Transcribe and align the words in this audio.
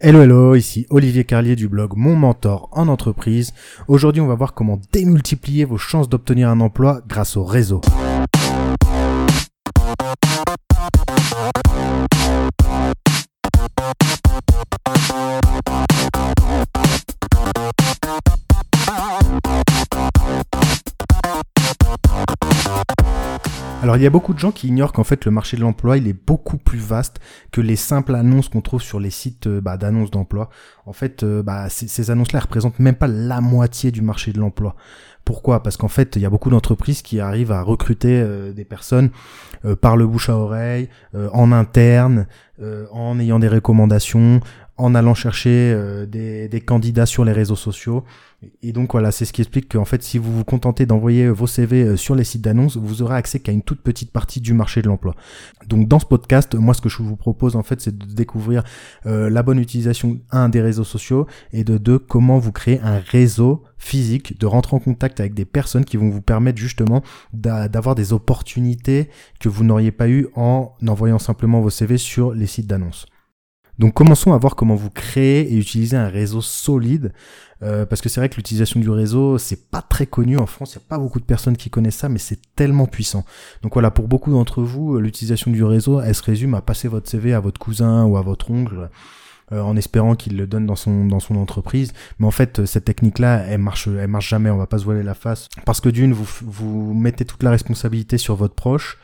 Hello 0.00 0.22
hello, 0.22 0.54
ici 0.54 0.86
Olivier 0.90 1.24
Carlier 1.24 1.56
du 1.56 1.66
blog 1.66 1.94
Mon 1.96 2.14
Mentor 2.14 2.68
en 2.70 2.86
entreprise. 2.86 3.52
Aujourd'hui 3.88 4.22
on 4.22 4.28
va 4.28 4.36
voir 4.36 4.54
comment 4.54 4.78
démultiplier 4.92 5.64
vos 5.64 5.76
chances 5.76 6.08
d'obtenir 6.08 6.50
un 6.50 6.60
emploi 6.60 7.00
grâce 7.08 7.36
au 7.36 7.42
réseau. 7.42 7.80
Alors 23.88 23.96
il 23.96 24.02
y 24.02 24.06
a 24.06 24.10
beaucoup 24.10 24.34
de 24.34 24.38
gens 24.38 24.52
qui 24.52 24.68
ignorent 24.68 24.92
qu'en 24.92 25.02
fait 25.02 25.24
le 25.24 25.30
marché 25.30 25.56
de 25.56 25.62
l'emploi 25.62 25.96
il 25.96 26.06
est 26.08 26.26
beaucoup 26.26 26.58
plus 26.58 26.78
vaste 26.78 27.20
que 27.52 27.62
les 27.62 27.74
simples 27.74 28.14
annonces 28.14 28.50
qu'on 28.50 28.60
trouve 28.60 28.82
sur 28.82 29.00
les 29.00 29.08
sites 29.08 29.46
euh, 29.46 29.62
bah, 29.62 29.78
d'annonces 29.78 30.10
d'emploi. 30.10 30.50
En 30.84 30.92
fait, 30.92 31.22
euh, 31.22 31.42
bah, 31.42 31.70
ces 31.70 32.10
annonces-là 32.10 32.40
représentent 32.40 32.80
même 32.80 32.96
pas 32.96 33.06
la 33.06 33.40
moitié 33.40 33.90
du 33.90 34.02
marché 34.02 34.30
de 34.34 34.40
l'emploi. 34.40 34.76
Pourquoi? 35.24 35.62
Parce 35.62 35.78
qu'en 35.78 35.88
fait, 35.88 36.16
il 36.16 36.22
y 36.22 36.26
a 36.26 36.30
beaucoup 36.30 36.50
d'entreprises 36.50 37.00
qui 37.00 37.18
arrivent 37.18 37.50
à 37.50 37.62
recruter 37.62 38.20
euh, 38.20 38.52
des 38.52 38.66
personnes 38.66 39.08
par 39.80 39.96
le 39.96 40.06
bouche 40.06 40.28
à 40.28 40.36
oreille, 40.36 40.88
en 41.32 41.50
interne, 41.50 42.28
en 42.92 43.18
ayant 43.18 43.40
des 43.40 43.48
recommandations, 43.48 44.40
en 44.78 44.94
allant 44.94 45.14
chercher 45.14 45.72
euh, 45.74 46.06
des, 46.06 46.60
candidats 46.60 47.06
sur 47.06 47.24
les 47.24 47.32
réseaux 47.32 47.56
sociaux. 47.56 48.04
Et 48.62 48.72
donc 48.72 48.92
voilà, 48.92 49.10
c'est 49.10 49.24
ce 49.24 49.32
qui 49.32 49.40
explique 49.40 49.72
qu'en 49.72 49.84
fait, 49.84 50.02
si 50.04 50.18
vous 50.18 50.32
vous 50.32 50.44
contentez 50.44 50.86
d'envoyer 50.86 51.28
vos 51.28 51.48
CV 51.48 51.82
euh, 51.82 51.96
sur 51.96 52.14
les 52.14 52.22
sites 52.22 52.42
d'annonces, 52.42 52.76
vous 52.76 53.02
aurez 53.02 53.16
accès 53.16 53.40
qu'à 53.40 53.50
une 53.50 53.62
toute 53.62 53.80
petite 53.80 54.12
partie 54.12 54.40
du 54.40 54.54
marché 54.54 54.80
de 54.80 54.86
l'emploi. 54.86 55.14
Donc 55.66 55.88
dans 55.88 55.98
ce 55.98 56.06
podcast, 56.06 56.54
moi 56.54 56.74
ce 56.74 56.80
que 56.80 56.88
je 56.88 57.02
vous 57.02 57.16
propose 57.16 57.56
en 57.56 57.64
fait, 57.64 57.80
c'est 57.80 57.96
de 57.96 58.14
découvrir 58.14 58.62
euh, 59.06 59.28
la 59.28 59.42
bonne 59.42 59.58
utilisation 59.58 60.20
un 60.30 60.48
des 60.48 60.60
réseaux 60.60 60.84
sociaux 60.84 61.26
et 61.52 61.64
de 61.64 61.76
deux 61.76 61.98
comment 61.98 62.38
vous 62.38 62.52
créer 62.52 62.80
un 62.80 63.00
réseau 63.00 63.64
physique, 63.78 64.38
de 64.38 64.46
rentrer 64.46 64.76
en 64.76 64.80
contact 64.80 65.18
avec 65.18 65.34
des 65.34 65.44
personnes 65.44 65.84
qui 65.84 65.96
vont 65.96 66.10
vous 66.10 66.22
permettre 66.22 66.58
justement 66.58 67.02
d'avoir 67.32 67.96
des 67.96 68.12
opportunités 68.12 69.08
que 69.40 69.48
vous 69.48 69.64
n'auriez 69.64 69.92
pas 69.92 70.08
eu 70.08 70.28
en 70.36 70.72
envoyant 70.86 71.18
simplement 71.18 71.60
vos 71.60 71.70
CV 71.70 71.98
sur 71.98 72.32
les 72.32 72.46
sites 72.46 72.66
d'annonces. 72.66 73.06
Donc 73.78 73.94
commençons 73.94 74.32
à 74.32 74.38
voir 74.38 74.56
comment 74.56 74.74
vous 74.74 74.90
créez 74.90 75.52
et 75.52 75.56
utilisez 75.56 75.96
un 75.96 76.08
réseau 76.08 76.40
solide, 76.40 77.12
euh, 77.62 77.86
parce 77.86 78.00
que 78.00 78.08
c'est 78.08 78.20
vrai 78.20 78.28
que 78.28 78.36
l'utilisation 78.36 78.80
du 78.80 78.90
réseau, 78.90 79.38
c'est 79.38 79.70
pas 79.70 79.82
très 79.82 80.06
connu 80.06 80.36
en 80.36 80.46
France, 80.46 80.74
il 80.74 80.78
n'y 80.78 80.84
a 80.84 80.88
pas 80.88 80.98
beaucoup 80.98 81.20
de 81.20 81.24
personnes 81.24 81.56
qui 81.56 81.70
connaissent 81.70 81.96
ça, 81.96 82.08
mais 82.08 82.18
c'est 82.18 82.40
tellement 82.56 82.86
puissant. 82.86 83.24
Donc 83.62 83.74
voilà, 83.74 83.90
pour 83.90 84.08
beaucoup 84.08 84.32
d'entre 84.32 84.62
vous, 84.62 84.96
euh, 84.96 85.00
l'utilisation 85.00 85.50
du 85.50 85.62
réseau, 85.62 86.00
elle 86.00 86.14
se 86.14 86.22
résume 86.22 86.54
à 86.54 86.60
passer 86.60 86.88
votre 86.88 87.08
CV 87.08 87.34
à 87.34 87.40
votre 87.40 87.60
cousin 87.60 88.04
ou 88.04 88.16
à 88.16 88.22
votre 88.22 88.50
oncle. 88.50 88.90
Euh, 89.50 89.62
en 89.62 89.78
espérant 89.78 90.14
qu'il 90.14 90.36
le 90.36 90.46
donne 90.46 90.66
dans 90.66 90.76
son 90.76 91.06
dans 91.06 91.20
son 91.20 91.34
entreprise. 91.36 91.94
Mais 92.18 92.26
en 92.26 92.30
fait 92.30 92.66
cette 92.66 92.84
technique 92.84 93.18
là 93.18 93.38
elle 93.48 93.62
marche 93.62 93.88
elle 93.88 94.06
marche 94.06 94.28
jamais. 94.28 94.50
On 94.50 94.58
va 94.58 94.66
pas 94.66 94.76
se 94.76 94.84
voiler 94.84 95.02
la 95.02 95.14
face. 95.14 95.48
Parce 95.64 95.80
que 95.80 95.88
d'une 95.88 96.12
vous 96.12 96.28
vous 96.42 96.92
mettez 96.92 97.24
toute 97.24 97.42
la 97.42 97.50
responsabilité 97.50 98.18
sur 98.18 98.36
votre 98.36 98.54
proche 98.54 98.98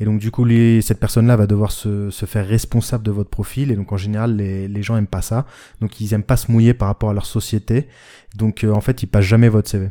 et 0.00 0.04
donc 0.04 0.20
du 0.20 0.30
coup, 0.30 0.46
cette 0.80 1.00
personne-là 1.00 1.36
va 1.36 1.46
devoir 1.46 1.72
se, 1.72 2.10
faire 2.10 2.46
responsable 2.46 3.04
de 3.04 3.10
votre 3.10 3.30
profil. 3.30 3.70
Et 3.70 3.76
donc 3.76 3.92
en 3.92 3.96
général, 3.96 4.36
les, 4.36 4.68
les 4.68 4.82
gens 4.82 4.96
aiment 4.96 5.06
pas 5.06 5.22
ça. 5.22 5.46
Donc 5.80 6.00
ils 6.00 6.14
aiment 6.14 6.22
pas 6.22 6.36
se 6.36 6.50
mouiller 6.52 6.74
par 6.74 6.88
rapport 6.88 7.10
à 7.10 7.14
leur 7.14 7.26
société. 7.26 7.88
Donc 8.36 8.62
euh, 8.62 8.72
en 8.72 8.80
fait, 8.80 9.02
ils 9.02 9.08
passent 9.08 9.24
jamais 9.24 9.48
votre 9.48 9.68
CV. 9.68 9.90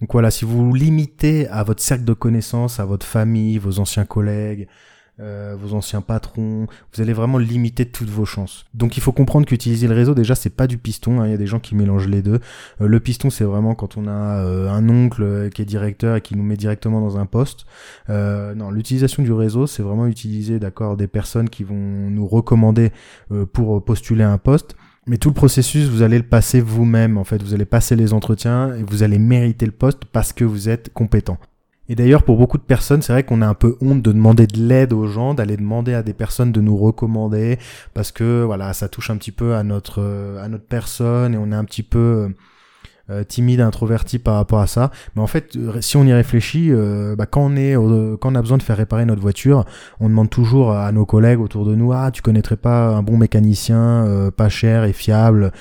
Donc 0.00 0.12
voilà, 0.12 0.30
si 0.30 0.44
vous 0.44 0.66
vous 0.66 0.74
limitez 0.74 1.48
à 1.48 1.62
votre 1.62 1.82
cercle 1.82 2.04
de 2.04 2.12
connaissances, 2.12 2.80
à 2.80 2.84
votre 2.84 3.06
famille, 3.06 3.58
vos 3.58 3.78
anciens 3.78 4.04
collègues, 4.04 4.68
euh, 5.20 5.54
vos 5.58 5.74
anciens 5.74 6.00
patrons, 6.00 6.66
vous 6.92 7.00
allez 7.00 7.12
vraiment 7.12 7.38
limiter 7.38 7.86
toutes 7.86 8.08
vos 8.08 8.24
chances. 8.24 8.64
Donc 8.74 8.96
il 8.96 9.00
faut 9.00 9.12
comprendre 9.12 9.46
qu'utiliser 9.46 9.86
le 9.86 9.94
réseau 9.94 10.14
déjà 10.14 10.34
c'est 10.34 10.50
pas 10.50 10.66
du 10.66 10.76
piston, 10.76 11.20
hein. 11.20 11.26
il 11.26 11.30
y 11.30 11.34
a 11.34 11.36
des 11.36 11.46
gens 11.46 11.60
qui 11.60 11.76
mélangent 11.76 12.08
les 12.08 12.20
deux. 12.20 12.40
Euh, 12.80 12.88
le 12.88 13.00
piston 13.00 13.30
c'est 13.30 13.44
vraiment 13.44 13.74
quand 13.74 13.96
on 13.96 14.08
a 14.08 14.10
euh, 14.10 14.68
un 14.70 14.88
oncle 14.88 15.50
qui 15.54 15.62
est 15.62 15.64
directeur 15.64 16.16
et 16.16 16.20
qui 16.20 16.36
nous 16.36 16.42
met 16.42 16.56
directement 16.56 17.00
dans 17.00 17.16
un 17.16 17.26
poste. 17.26 17.64
non, 18.08 18.70
l'utilisation 18.70 19.22
du 19.22 19.32
réseau 19.32 19.66
c'est 19.66 19.82
vraiment 19.82 20.06
utiliser 20.06 20.58
d'accord 20.58 20.96
des 20.96 21.06
personnes 21.06 21.48
qui 21.48 21.62
vont 21.62 21.74
nous 21.74 22.26
recommander 22.26 22.90
pour 23.52 23.84
postuler 23.84 24.24
un 24.24 24.38
poste. 24.38 24.74
Mais 25.06 25.18
tout 25.18 25.28
le 25.28 25.34
processus, 25.34 25.88
vous 25.88 26.02
allez 26.02 26.16
le 26.16 26.24
passer 26.24 26.60
vous-même. 26.60 27.18
En 27.18 27.24
fait, 27.24 27.42
vous 27.42 27.52
allez 27.52 27.66
passer 27.66 27.94
les 27.94 28.14
entretiens 28.14 28.74
et 28.74 28.82
vous 28.82 29.02
allez 29.02 29.18
mériter 29.18 29.66
le 29.66 29.72
poste 29.72 30.06
parce 30.06 30.32
que 30.32 30.44
vous 30.44 30.68
êtes 30.68 30.92
compétent. 30.92 31.38
Et 31.88 31.94
d'ailleurs, 31.94 32.22
pour 32.22 32.36
beaucoup 32.38 32.58
de 32.58 32.62
personnes, 32.62 33.02
c'est 33.02 33.12
vrai 33.12 33.24
qu'on 33.24 33.42
a 33.42 33.46
un 33.46 33.54
peu 33.54 33.76
honte 33.80 34.02
de 34.02 34.12
demander 34.12 34.46
de 34.46 34.58
l'aide 34.58 34.92
aux 34.92 35.06
gens, 35.06 35.34
d'aller 35.34 35.56
demander 35.56 35.94
à 35.94 36.02
des 36.02 36.14
personnes 36.14 36.52
de 36.52 36.60
nous 36.60 36.76
recommander, 36.76 37.58
parce 37.92 38.10
que 38.10 38.42
voilà, 38.42 38.72
ça 38.72 38.88
touche 38.88 39.10
un 39.10 39.16
petit 39.16 39.32
peu 39.32 39.54
à 39.54 39.62
notre 39.62 40.38
à 40.40 40.48
notre 40.48 40.66
personne 40.66 41.34
et 41.34 41.36
on 41.36 41.52
est 41.52 41.56
un 41.56 41.64
petit 41.64 41.82
peu 41.82 42.30
euh, 43.10 43.22
timide, 43.22 43.60
introverti 43.60 44.18
par 44.18 44.36
rapport 44.36 44.60
à 44.60 44.66
ça. 44.66 44.90
Mais 45.14 45.20
en 45.20 45.26
fait, 45.26 45.58
si 45.80 45.98
on 45.98 46.04
y 46.04 46.12
réfléchit, 46.14 46.68
euh, 46.70 47.14
bah, 47.16 47.26
quand 47.26 47.42
on 47.42 47.54
est 47.54 47.74
quand 47.74 48.32
on 48.32 48.34
a 48.34 48.40
besoin 48.40 48.56
de 48.56 48.62
faire 48.62 48.78
réparer 48.78 49.04
notre 49.04 49.20
voiture, 49.20 49.66
on 50.00 50.08
demande 50.08 50.30
toujours 50.30 50.72
à 50.72 50.90
nos 50.90 51.04
collègues 51.04 51.40
autour 51.40 51.66
de 51.66 51.74
nous, 51.74 51.92
ah, 51.92 52.10
tu 52.10 52.22
connaîtrais 52.22 52.56
pas 52.56 52.88
un 52.88 53.02
bon 53.02 53.18
mécanicien, 53.18 54.06
euh, 54.06 54.30
pas 54.30 54.48
cher 54.48 54.84
et 54.84 54.94
fiable? 54.94 55.52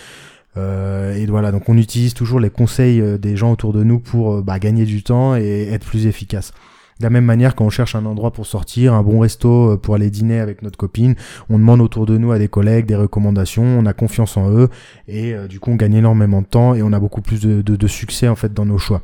Euh, 0.57 1.15
et 1.15 1.25
voilà, 1.25 1.51
donc 1.51 1.67
on 1.69 1.77
utilise 1.77 2.13
toujours 2.13 2.39
les 2.39 2.49
conseils 2.49 3.01
euh, 3.01 3.17
des 3.17 3.35
gens 3.35 3.51
autour 3.51 3.73
de 3.73 3.83
nous 3.83 3.99
pour 3.99 4.33
euh, 4.33 4.41
bah, 4.41 4.59
gagner 4.59 4.85
du 4.85 5.03
temps 5.03 5.35
et 5.35 5.69
être 5.71 5.85
plus 5.85 6.05
efficace. 6.05 6.51
De 6.99 7.05
la 7.05 7.09
même 7.09 7.25
manière, 7.25 7.55
quand 7.55 7.65
on 7.65 7.71
cherche 7.71 7.95
un 7.95 8.05
endroit 8.05 8.31
pour 8.31 8.45
sortir, 8.45 8.93
un 8.93 9.01
bon 9.01 9.19
resto 9.19 9.77
pour 9.79 9.95
aller 9.95 10.11
dîner 10.11 10.39
avec 10.39 10.61
notre 10.61 10.77
copine, 10.77 11.15
on 11.49 11.57
demande 11.57 11.81
autour 11.81 12.05
de 12.05 12.17
nous 12.19 12.31
à 12.31 12.37
des 12.37 12.47
collègues 12.47 12.85
des 12.85 12.95
recommandations, 12.95 13.63
on 13.63 13.87
a 13.87 13.93
confiance 13.93 14.37
en 14.37 14.51
eux 14.51 14.69
et 15.07 15.33
du 15.49 15.59
coup 15.59 15.71
on 15.71 15.75
gagne 15.75 15.95
énormément 15.95 16.43
de 16.43 16.47
temps 16.47 16.75
et 16.75 16.83
on 16.83 16.93
a 16.93 16.99
beaucoup 16.99 17.21
plus 17.21 17.41
de, 17.41 17.63
de 17.63 17.87
succès 17.87 18.27
en 18.27 18.35
fait 18.35 18.53
dans 18.53 18.67
nos 18.67 18.77
choix. 18.77 19.01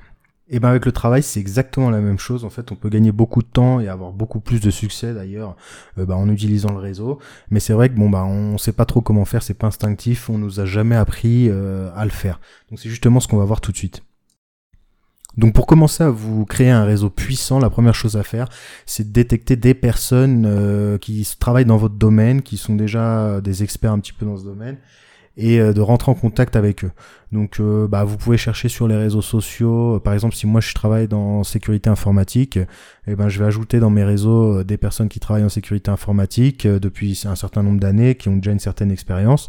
Et 0.52 0.60
ben 0.60 0.70
avec 0.70 0.86
le 0.86 0.92
travail, 0.92 1.22
c'est 1.22 1.40
exactement 1.40 1.92
la 1.92 2.02
même 2.02 2.18
chose. 2.18 2.44
En 2.44 2.50
fait, 2.50 2.72
on 2.72 2.76
peut 2.76 2.90
gagner 2.90 3.12
beaucoup 3.12 3.44
de 3.44 3.48
temps 3.48 3.80
et 3.80 3.88
avoir 3.88 4.12
beaucoup 4.12 4.40
plus 4.40 4.60
de 4.60 4.72
succès 4.72 5.14
d'ailleurs 5.14 5.56
euh, 6.00 6.06
bah, 6.06 6.16
en 6.16 6.28
utilisant 6.28 6.72
le 6.72 6.80
réseau. 6.80 7.20
Mais 7.52 7.60
c'est 7.60 7.74
vrai 7.74 7.90
que 7.90 7.96
bon 7.96 8.10
bah 8.10 8.26
on 8.26 8.58
sait 8.58 8.72
pas 8.72 8.86
trop 8.86 9.02
comment 9.02 9.26
faire, 9.26 9.44
c'est 9.44 9.54
pas 9.54 9.68
instinctif, 9.68 10.30
on 10.30 10.40
nous 10.40 10.60
a 10.60 10.66
jamais 10.66 10.96
appris 10.96 11.48
euh, 11.50 11.92
à 11.96 12.04
le 12.04 12.10
faire. 12.10 12.40
Donc 12.70 12.80
c'est 12.80 12.90
justement 12.90 13.20
ce 13.20 13.28
qu'on 13.28 13.38
va 13.38 13.46
voir 13.46 13.62
tout 13.62 13.72
de 13.72 13.78
suite. 13.78 14.02
Donc 15.38 15.54
pour 15.54 15.68
commencer 15.68 16.04
à 16.04 16.10
vous 16.10 16.46
créer 16.46 16.72
un 16.72 16.84
réseau 16.84 17.12
puissant, 17.12 17.60
la 17.60 17.70
première 17.70 17.94
chose 17.94 18.18
à 18.18 18.24
faire, 18.24 18.50
c'est 18.88 19.08
de 19.08 19.14
détecter 19.14 19.56
des 19.56 19.76
personnes 19.76 20.46
euh, 20.48 20.98
qui 20.98 21.28
travaillent 21.40 21.66
dans 21.66 21.78
votre 21.78 21.96
domaine, 21.96 22.42
qui 22.42 22.58
sont 22.58 22.76
déjà 22.76 23.40
des 23.40 23.62
experts 23.62 23.92
un 23.92 24.00
petit 24.00 24.14
peu 24.14 24.26
dans 24.26 24.38
ce 24.38 24.44
domaine, 24.44 24.78
et 25.40 25.60
euh, 25.60 25.74
de 25.74 25.82
rentrer 25.82 26.12
en 26.12 26.16
contact 26.16 26.56
avec 26.56 26.84
eux. 26.84 26.92
Donc 27.32 27.60
euh, 27.60 27.88
bah, 27.88 28.04
vous 28.04 28.18
pouvez 28.18 28.38
chercher 28.38 28.68
sur 28.68 28.88
les 28.88 28.96
réseaux 28.96 29.22
sociaux. 29.22 29.96
Euh, 29.96 30.00
par 30.00 30.14
exemple, 30.14 30.36
si 30.36 30.46
moi 30.46 30.62
je 30.62 30.74
travaille 30.74 31.08
dans 31.08 31.44
sécurité 31.44 31.90
informatique, 31.90 32.60
eh 33.08 33.16
ben, 33.16 33.30
je 33.30 33.40
vais 33.40 33.46
ajouter 33.46 33.80
dans 33.80 33.90
mes 33.90 34.04
réseaux 34.04 34.64
des 34.64 34.78
personnes 34.78 35.10
qui 35.10 35.20
travaillent 35.20 35.46
en 35.46 35.50
sécurité 35.50 35.90
informatique 35.90 36.68
depuis 36.68 37.24
un 37.26 37.36
certain 37.36 37.64
nombre 37.64 37.80
d'années, 37.80 38.16
qui 38.16 38.30
ont 38.30 38.36
déjà 38.36 38.52
une 38.52 38.60
certaine 38.60 38.92
expérience, 38.92 39.48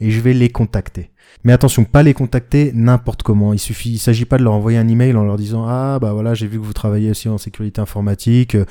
et 0.00 0.10
je 0.10 0.20
vais 0.20 0.32
les 0.32 0.48
contacter. 0.48 1.10
Mais 1.44 1.52
attention, 1.52 1.84
pas 1.84 2.02
les 2.02 2.14
contacter 2.14 2.72
n'importe 2.74 3.22
comment. 3.22 3.52
Il 3.52 3.58
suffit, 3.58 3.90
il 3.90 3.98
s'agit 3.98 4.24
pas 4.24 4.36
de 4.36 4.42
leur 4.42 4.52
envoyer 4.52 4.78
un 4.78 4.88
email 4.88 5.14
en 5.14 5.24
leur 5.24 5.36
disant 5.36 5.64
ah 5.68 5.98
bah 6.00 6.12
voilà 6.12 6.34
j'ai 6.34 6.46
vu 6.46 6.58
que 6.58 6.64
vous 6.64 6.72
travaillez 6.72 7.10
aussi 7.10 7.28
en 7.28 7.38
sécurité 7.38 7.80
informatique, 7.80 8.56
euh, 8.56 8.64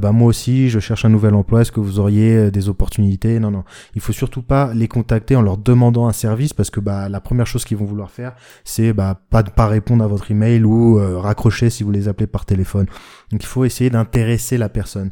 bah 0.00 0.12
moi 0.12 0.28
aussi 0.28 0.70
je 0.70 0.78
cherche 0.78 1.04
un 1.04 1.08
nouvel 1.10 1.34
emploi, 1.34 1.60
est-ce 1.60 1.72
que 1.72 1.80
vous 1.80 1.98
auriez 1.98 2.36
euh, 2.36 2.50
des 2.50 2.68
opportunités? 2.68 3.38
Non 3.38 3.50
non, 3.50 3.64
il 3.94 4.00
faut 4.00 4.12
surtout 4.12 4.42
pas 4.42 4.72
les 4.72 4.88
contacter 4.88 5.36
en 5.36 5.42
leur 5.42 5.58
demandant 5.58 6.06
un 6.06 6.12
service 6.12 6.54
parce 6.54 6.70
que 6.70 6.80
bah 6.80 7.08
la 7.08 7.20
première 7.20 7.46
chose 7.46 7.64
qu'ils 7.64 7.76
vont 7.76 7.84
vouloir 7.84 8.10
faire 8.10 8.34
c'est 8.64 8.92
bah 8.92 9.20
pas 9.30 9.42
de 9.42 9.50
pas 9.50 9.66
répondre 9.66 10.02
à 10.02 10.06
votre 10.06 10.30
email 10.30 10.64
ou 10.64 10.98
euh, 10.98 11.18
raccrocher 11.18 11.68
si 11.70 11.82
vous 11.82 11.90
les 11.90 12.08
appelez 12.08 12.26
par 12.26 12.46
téléphone. 12.46 12.86
Donc 13.30 13.42
il 13.42 13.46
faut 13.46 13.64
essayer 13.64 13.90
d'intéresser 13.90 14.56
la 14.58 14.68
personne. 14.68 15.10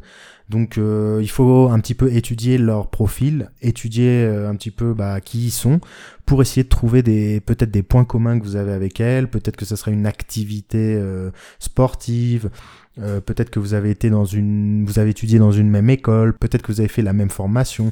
Donc 0.51 0.77
euh, 0.77 1.19
il 1.21 1.29
faut 1.29 1.69
un 1.69 1.79
petit 1.79 1.95
peu 1.95 2.11
étudier 2.11 2.57
leur 2.57 2.89
profil, 2.89 3.49
étudier 3.61 4.25
euh, 4.25 4.49
un 4.49 4.55
petit 4.55 4.69
peu 4.69 4.93
bah, 4.93 5.21
qui 5.21 5.45
ils 5.45 5.51
sont, 5.51 5.79
pour 6.25 6.41
essayer 6.41 6.63
de 6.65 6.69
trouver 6.69 7.03
des 7.03 7.39
peut-être 7.39 7.71
des 7.71 7.83
points 7.83 8.03
communs 8.03 8.37
que 8.37 8.43
vous 8.43 8.57
avez 8.57 8.73
avec 8.73 8.99
elles, 8.99 9.29
peut-être 9.29 9.55
que 9.55 9.63
ce 9.63 9.77
serait 9.77 9.93
une 9.93 10.05
activité 10.05 10.97
euh, 10.99 11.31
sportive, 11.59 12.49
peut-être 12.97 13.49
que 13.49 13.59
vous 13.59 13.73
avez 13.73 13.91
été 13.91 14.09
dans 14.09 14.25
une, 14.25 14.85
vous 14.85 14.99
avez 14.99 15.11
étudié 15.11 15.39
dans 15.39 15.53
une 15.53 15.69
même 15.69 15.89
école, 15.89 16.37
peut-être 16.37 16.63
que 16.63 16.73
vous 16.73 16.81
avez 16.81 16.89
fait 16.89 17.01
la 17.01 17.13
même 17.13 17.29
formation. 17.29 17.89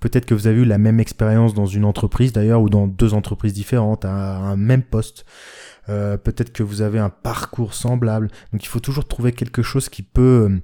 Peut-être 0.00 0.24
que 0.24 0.34
vous 0.34 0.46
avez 0.46 0.62
eu 0.62 0.64
la 0.64 0.78
même 0.78 1.00
expérience 1.00 1.52
dans 1.52 1.66
une 1.66 1.84
entreprise 1.84 2.32
d'ailleurs 2.32 2.62
ou 2.62 2.70
dans 2.70 2.86
deux 2.86 3.12
entreprises 3.12 3.52
différentes 3.52 4.04
à 4.04 4.36
un 4.36 4.56
même 4.56 4.82
poste. 4.82 5.26
peut-être 5.88 6.52
que 6.52 6.62
vous 6.62 6.80
avez 6.80 7.00
un 7.00 7.10
parcours 7.10 7.74
semblable. 7.74 8.28
Donc 8.52 8.62
il 8.62 8.68
faut 8.68 8.80
toujours 8.80 9.06
trouver 9.06 9.32
quelque 9.32 9.62
chose 9.62 9.88
qui 9.88 10.02
peut 10.02 10.60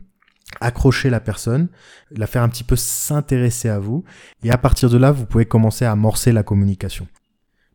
accrocher 0.61 1.11
la 1.11 1.20
personne, 1.20 1.69
la 2.11 2.26
faire 2.26 2.43
un 2.43 2.49
petit 2.49 2.64
peu 2.64 2.76
s'intéresser 2.76 3.69
à 3.69 3.79
vous, 3.79 4.05
et 4.43 4.50
à 4.50 4.58
partir 4.58 4.91
de 4.91 4.97
là, 4.97 5.12
vous 5.12 5.26
pouvez 5.26 5.47
commencer 5.47 5.85
à 5.85 5.93
amorcer 5.93 6.32
la 6.32 6.43
communication. 6.43 7.06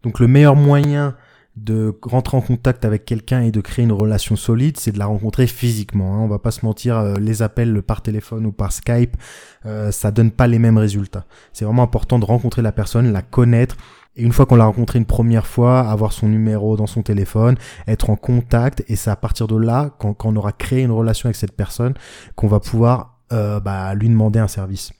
Donc 0.03 0.19
le 0.19 0.27
meilleur 0.27 0.55
moyen 0.55 1.15
de 1.57 1.97
rentrer 2.03 2.37
en 2.37 2.41
contact 2.41 2.85
avec 2.85 3.03
quelqu'un 3.03 3.41
et 3.41 3.51
de 3.51 3.59
créer 3.59 3.83
une 3.83 3.91
relation 3.91 4.35
solide, 4.35 4.77
c'est 4.77 4.91
de 4.91 4.99
la 4.99 5.05
rencontrer 5.05 5.47
physiquement. 5.47 6.15
Hein. 6.15 6.19
On 6.19 6.27
va 6.27 6.39
pas 6.39 6.51
se 6.51 6.65
mentir, 6.65 6.97
euh, 6.97 7.15
les 7.15 7.41
appels 7.41 7.81
par 7.81 8.01
téléphone 8.01 8.45
ou 8.45 8.51
par 8.53 8.71
Skype, 8.71 9.17
euh, 9.65 9.91
ça 9.91 10.11
donne 10.11 10.31
pas 10.31 10.47
les 10.47 10.59
mêmes 10.59 10.77
résultats. 10.77 11.25
C'est 11.51 11.65
vraiment 11.65 11.83
important 11.83 12.19
de 12.19 12.25
rencontrer 12.25 12.61
la 12.61 12.71
personne, 12.71 13.11
la 13.11 13.21
connaître. 13.21 13.75
Et 14.15 14.23
une 14.23 14.33
fois 14.33 14.45
qu'on 14.45 14.55
l'a 14.55 14.65
rencontré 14.65 14.99
une 14.99 15.05
première 15.05 15.47
fois, 15.47 15.79
avoir 15.79 16.11
son 16.11 16.27
numéro 16.27 16.75
dans 16.75 16.87
son 16.87 17.01
téléphone, 17.01 17.55
être 17.87 18.09
en 18.09 18.15
contact, 18.15 18.83
et 18.87 18.95
c'est 18.95 19.09
à 19.09 19.15
partir 19.15 19.47
de 19.47 19.55
là, 19.55 19.91
quand, 19.99 20.25
on 20.25 20.35
aura 20.35 20.51
créé 20.51 20.81
une 20.81 20.91
relation 20.91 21.27
avec 21.27 21.37
cette 21.37 21.55
personne, 21.55 21.93
qu'on 22.35 22.47
va 22.47 22.59
pouvoir 22.59 23.19
euh, 23.31 23.59
bah, 23.59 23.93
lui 23.95 24.09
demander 24.09 24.39
un 24.39 24.49
service. 24.49 24.91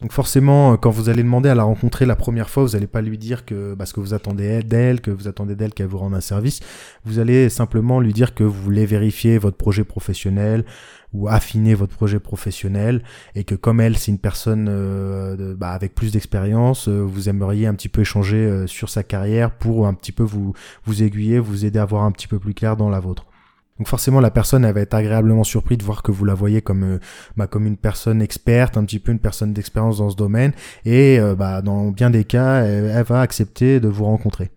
Donc 0.00 0.12
forcément, 0.12 0.72
euh, 0.72 0.76
quand 0.76 0.90
vous 0.90 1.08
allez 1.08 1.24
demander 1.24 1.48
à 1.48 1.56
la 1.56 1.64
rencontrer 1.64 2.06
la 2.06 2.14
première 2.14 2.48
fois, 2.48 2.62
vous 2.62 2.72
n'allez 2.72 2.86
pas 2.86 3.02
lui 3.02 3.18
dire 3.18 3.44
que 3.44 3.74
parce 3.74 3.92
que 3.92 3.98
vous 3.98 4.14
attendez 4.14 4.62
d'elle, 4.62 5.00
que 5.00 5.10
vous 5.10 5.26
attendez 5.26 5.56
d'elle 5.56 5.74
qu'elle 5.74 5.88
vous 5.88 5.98
rende 5.98 6.14
un 6.14 6.20
service. 6.20 6.60
Vous 7.04 7.18
allez 7.18 7.48
simplement 7.48 7.98
lui 7.98 8.12
dire 8.12 8.34
que 8.34 8.44
vous 8.44 8.62
voulez 8.62 8.86
vérifier 8.86 9.38
votre 9.38 9.56
projet 9.56 9.82
professionnel 9.82 10.64
ou 11.12 11.26
affiner 11.26 11.74
votre 11.74 11.96
projet 11.96 12.20
professionnel 12.20 13.02
et 13.34 13.42
que 13.42 13.56
comme 13.56 13.80
elle, 13.80 13.96
c'est 13.96 14.12
une 14.12 14.18
personne 14.18 14.68
euh, 14.70 15.56
bah, 15.56 15.70
avec 15.70 15.94
plus 15.96 16.12
d'expérience, 16.12 16.86
euh, 16.86 17.00
vous 17.00 17.28
aimeriez 17.28 17.66
un 17.66 17.74
petit 17.74 17.88
peu 17.88 18.02
échanger 18.02 18.66
sur 18.68 18.90
sa 18.90 19.02
carrière 19.02 19.50
pour 19.50 19.88
un 19.88 19.94
petit 19.94 20.12
peu 20.12 20.22
vous 20.22 20.52
vous 20.84 21.02
aiguiller, 21.02 21.40
vous 21.40 21.64
aider 21.64 21.78
à 21.80 21.84
voir 21.84 22.04
un 22.04 22.12
petit 22.12 22.28
peu 22.28 22.38
plus 22.38 22.54
clair 22.54 22.76
dans 22.76 22.88
la 22.88 23.00
vôtre. 23.00 23.27
Donc 23.78 23.86
forcément, 23.86 24.20
la 24.20 24.30
personne, 24.30 24.64
elle 24.64 24.74
va 24.74 24.80
être 24.80 24.94
agréablement 24.94 25.44
surprise 25.44 25.78
de 25.78 25.84
voir 25.84 26.02
que 26.02 26.10
vous 26.10 26.24
la 26.24 26.34
voyez 26.34 26.62
comme, 26.62 26.82
euh, 26.82 26.98
bah, 27.36 27.46
comme 27.46 27.66
une 27.66 27.76
personne 27.76 28.20
experte, 28.20 28.76
un 28.76 28.84
petit 28.84 28.98
peu 28.98 29.12
une 29.12 29.20
personne 29.20 29.52
d'expérience 29.52 29.98
dans 29.98 30.10
ce 30.10 30.16
domaine, 30.16 30.52
et 30.84 31.20
euh, 31.20 31.34
bah, 31.34 31.62
dans 31.62 31.90
bien 31.90 32.10
des 32.10 32.24
cas, 32.24 32.64
elle, 32.64 33.04
va 33.04 33.20
accepter 33.20 33.78
de 33.78 33.88
vous 33.88 34.04
rencontrer. 34.04 34.50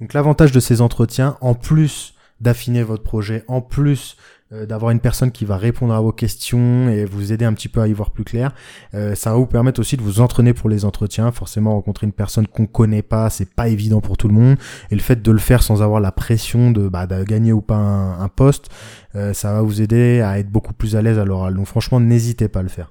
Donc 0.00 0.12
l'avantage 0.12 0.52
de 0.52 0.60
ces 0.60 0.82
entretiens, 0.82 1.38
en 1.40 1.54
plus 1.54 2.14
d'affiner 2.40 2.82
votre 2.82 3.02
projet, 3.02 3.44
en 3.48 3.62
plus 3.62 4.16
d'avoir 4.52 4.92
une 4.92 5.00
personne 5.00 5.32
qui 5.32 5.44
va 5.44 5.56
répondre 5.56 5.92
à 5.92 6.00
vos 6.00 6.12
questions 6.12 6.88
et 6.88 7.04
vous 7.04 7.32
aider 7.32 7.44
un 7.44 7.52
petit 7.52 7.68
peu 7.68 7.80
à 7.80 7.88
y 7.88 7.92
voir 7.92 8.10
plus 8.10 8.24
clair. 8.24 8.52
Euh, 8.94 9.14
ça 9.14 9.30
va 9.30 9.36
vous 9.36 9.46
permettre 9.46 9.80
aussi 9.80 9.96
de 9.96 10.02
vous 10.02 10.20
entraîner 10.20 10.54
pour 10.54 10.68
les 10.68 10.84
entretiens. 10.84 11.32
Forcément, 11.32 11.74
rencontrer 11.74 12.06
une 12.06 12.12
personne 12.12 12.46
qu'on 12.46 12.66
connaît 12.66 13.02
pas, 13.02 13.28
c'est 13.30 13.52
pas 13.52 13.68
évident 13.68 14.00
pour 14.00 14.16
tout 14.16 14.28
le 14.28 14.34
monde. 14.34 14.56
Et 14.90 14.94
le 14.94 15.00
fait 15.00 15.22
de 15.22 15.30
le 15.32 15.38
faire 15.38 15.62
sans 15.62 15.82
avoir 15.82 16.00
la 16.00 16.12
pression 16.12 16.70
de, 16.70 16.88
bah, 16.88 17.06
gagner 17.24 17.52
ou 17.52 17.60
pas 17.60 17.76
un, 17.76 18.28
poste, 18.28 18.68
euh, 19.14 19.32
ça 19.32 19.52
va 19.52 19.62
vous 19.62 19.80
aider 19.80 20.20
à 20.20 20.38
être 20.38 20.50
beaucoup 20.50 20.74
plus 20.74 20.96
à 20.96 21.02
l'aise 21.02 21.18
à 21.18 21.24
l'oral. 21.24 21.54
Donc 21.54 21.66
franchement, 21.66 22.00
n'hésitez 22.00 22.48
pas 22.48 22.60
à 22.60 22.62
le 22.62 22.68
faire. 22.68 22.90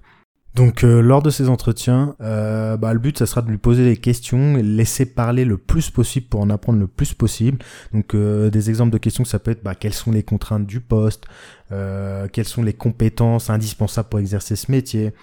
Donc 0.56 0.86
euh, 0.86 1.02
lors 1.02 1.22
de 1.22 1.30
ces 1.30 1.50
entretiens, 1.50 2.16
euh, 2.22 2.78
bah, 2.78 2.94
le 2.94 3.00
but 3.00 3.20
ça 3.20 3.26
sera 3.26 3.42
de 3.42 3.50
lui 3.50 3.58
poser 3.58 3.84
des 3.84 3.98
questions 3.98 4.58
et 4.58 4.64
laisser 4.64 5.06
parler 5.06 5.44
le 5.44 5.58
plus 5.58 5.90
possible 5.90 6.28
pour 6.28 6.40
en 6.40 6.50
apprendre 6.50 6.80
le 6.80 6.88
plus 6.88 7.14
possible. 7.14 7.58
Donc 7.94 8.16
euh, 8.16 8.50
des 8.50 8.70
exemples 8.70 8.94
de 8.94 8.98
questions 8.98 9.26
ça 9.26 9.38
peut 9.38 9.52
être 9.52 9.64
bah, 9.64 9.76
quelles 9.76 9.94
sont 9.94 10.14
les 10.14 10.24
contraintes 10.24 10.66
du 10.66 10.80
poste, 10.80 11.26
quelles 11.70 12.46
sont 12.46 12.64
les 12.64 12.74
compétences 12.74 13.50
indispensables 13.50 14.08
pour 14.08 14.20
exercer 14.20 14.56
ce 14.56 14.72
métier, 14.72 15.14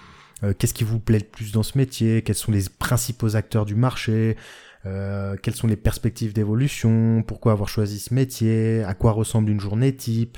qu'est-ce 0.59 0.73
qui 0.73 0.83
vous 0.83 0.99
plaît 0.99 1.19
le 1.19 1.25
plus 1.25 1.51
dans 1.51 1.63
ce 1.63 1.77
métier, 1.77 2.21
quels 2.21 2.35
sont 2.35 2.51
les 2.51 2.65
principaux 2.77 3.35
acteurs 3.35 3.65
du 3.65 3.75
marché, 3.75 4.35
quelles 4.83 5.55
sont 5.55 5.67
les 5.67 5.77
perspectives 5.77 6.33
d'évolution, 6.33 7.23
pourquoi 7.25 7.53
avoir 7.53 7.69
choisi 7.69 7.97
ce 7.97 8.13
métier, 8.13 8.83
à 8.83 8.93
quoi 8.93 9.13
ressemble 9.13 9.49
une 9.49 9.61
journée 9.61 9.95
type, 9.95 10.37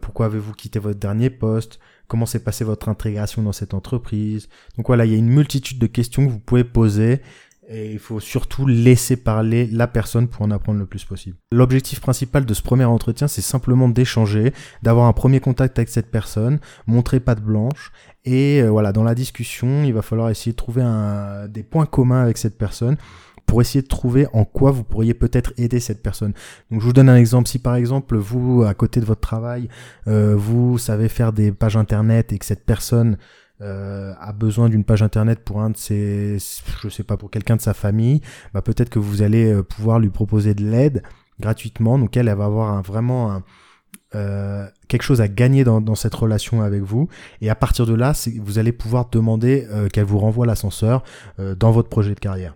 pourquoi 0.00 0.26
avez-vous 0.26 0.52
quitté 0.52 0.78
votre 0.78 0.98
dernier 0.98 1.30
poste? 1.30 1.78
Comment 2.06 2.26
s'est 2.26 2.44
passée 2.44 2.64
votre 2.64 2.88
intégration 2.88 3.42
dans 3.42 3.52
cette 3.52 3.72
entreprise? 3.72 4.48
Donc 4.76 4.86
voilà, 4.88 5.06
il 5.06 5.12
y 5.12 5.14
a 5.14 5.18
une 5.18 5.30
multitude 5.30 5.78
de 5.78 5.86
questions 5.86 6.26
que 6.26 6.30
vous 6.30 6.38
pouvez 6.38 6.64
poser 6.64 7.22
et 7.68 7.92
il 7.92 7.98
faut 7.98 8.20
surtout 8.20 8.66
laisser 8.66 9.16
parler 9.16 9.66
la 9.66 9.86
personne 9.86 10.28
pour 10.28 10.42
en 10.42 10.50
apprendre 10.50 10.78
le 10.78 10.86
plus 10.86 11.04
possible. 11.04 11.36
L'objectif 11.52 12.00
principal 12.00 12.44
de 12.44 12.54
ce 12.54 12.62
premier 12.62 12.84
entretien, 12.84 13.28
c'est 13.28 13.42
simplement 13.42 13.88
d'échanger, 13.88 14.52
d'avoir 14.82 15.06
un 15.06 15.12
premier 15.12 15.40
contact 15.40 15.78
avec 15.78 15.88
cette 15.88 16.10
personne, 16.10 16.60
montrer 16.86 17.20
patte 17.20 17.40
blanche, 17.40 17.92
et 18.24 18.62
euh, 18.62 18.70
voilà, 18.70 18.92
dans 18.92 19.04
la 19.04 19.14
discussion, 19.14 19.84
il 19.84 19.92
va 19.92 20.02
falloir 20.02 20.30
essayer 20.30 20.52
de 20.52 20.56
trouver 20.56 20.82
un, 20.82 21.48
des 21.48 21.62
points 21.62 21.86
communs 21.86 22.22
avec 22.22 22.38
cette 22.38 22.58
personne 22.58 22.96
pour 23.46 23.60
essayer 23.60 23.82
de 23.82 23.88
trouver 23.88 24.26
en 24.32 24.44
quoi 24.44 24.70
vous 24.70 24.84
pourriez 24.84 25.14
peut-être 25.14 25.52
aider 25.56 25.80
cette 25.80 26.02
personne. 26.02 26.32
Donc 26.70 26.80
je 26.80 26.86
vous 26.86 26.92
donne 26.92 27.08
un 27.08 27.16
exemple. 27.16 27.48
Si 27.48 27.58
par 27.58 27.74
exemple 27.74 28.16
vous, 28.16 28.62
à 28.62 28.74
côté 28.74 29.00
de 29.00 29.04
votre 29.04 29.20
travail, 29.20 29.68
euh, 30.06 30.34
vous 30.36 30.78
savez 30.78 31.08
faire 31.08 31.32
des 31.32 31.52
pages 31.52 31.76
internet 31.76 32.32
et 32.32 32.38
que 32.38 32.46
cette 32.46 32.64
personne 32.64 33.16
euh, 33.60 34.12
a 34.18 34.32
besoin 34.32 34.68
d'une 34.68 34.84
page 34.84 35.02
internet 35.02 35.40
pour 35.44 35.60
un 35.60 35.70
de 35.70 35.76
ses, 35.76 36.38
je 36.82 36.88
sais 36.88 37.04
pas, 37.04 37.16
pour 37.16 37.30
quelqu'un 37.30 37.56
de 37.56 37.60
sa 37.60 37.74
famille, 37.74 38.20
bah 38.52 38.62
peut-être 38.62 38.90
que 38.90 38.98
vous 38.98 39.22
allez 39.22 39.52
euh, 39.52 39.62
pouvoir 39.62 40.00
lui 40.00 40.10
proposer 40.10 40.54
de 40.54 40.64
l'aide 40.64 41.02
gratuitement. 41.40 41.98
Donc 41.98 42.16
elle, 42.16 42.26
va 42.26 42.44
avoir 42.44 42.82
vraiment 42.82 43.42
quelque 44.86 45.02
chose 45.02 45.20
à 45.20 45.26
gagner 45.26 45.64
dans, 45.64 45.94
cette 45.96 46.14
relation 46.14 46.62
avec 46.62 46.82
vous. 46.82 47.08
Et 47.40 47.50
à 47.50 47.56
partir 47.56 47.84
de 47.84 47.94
là, 47.94 48.12
vous 48.40 48.60
allez 48.60 48.70
pouvoir 48.70 49.08
demander 49.10 49.66
qu'elle 49.92 50.04
vous 50.04 50.20
renvoie 50.20 50.46
l'ascenseur 50.46 51.02
dans 51.38 51.72
votre 51.72 51.88
projet 51.88 52.14
de 52.14 52.20
carrière. 52.20 52.54